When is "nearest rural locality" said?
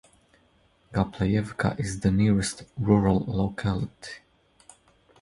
2.09-4.13